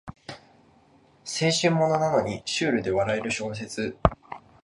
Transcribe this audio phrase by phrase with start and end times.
[1.23, 3.95] 青春ものなのにシュールで笑える小説